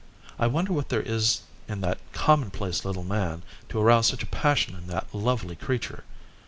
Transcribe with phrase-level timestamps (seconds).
[0.39, 4.73] I wonder what there is in that commonplace little man to arouse such a passion
[4.73, 6.03] in that lovely creature.